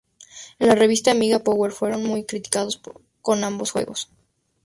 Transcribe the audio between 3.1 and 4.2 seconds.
con ambos juegos.